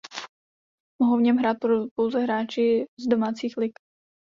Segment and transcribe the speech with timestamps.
[1.01, 1.57] Mohou v něm hrát
[1.95, 3.71] pouze hráči z domácích lig.